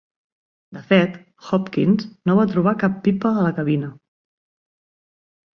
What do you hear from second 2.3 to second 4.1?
no va trobar cap pipa a la cabina.